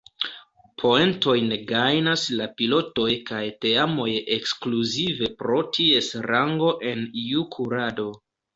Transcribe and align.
Poentojn 0.83 1.51
gajnas 1.71 2.23
la 2.39 2.47
pilotoj 2.61 3.07
kaj 3.29 3.43
teamoj 3.67 4.09
ekskluzive 4.39 5.31
pro 5.45 5.61
ties 5.79 6.11
rango 6.33 6.75
en 6.95 7.09
iu 7.29 7.49
kurado. 7.59 8.11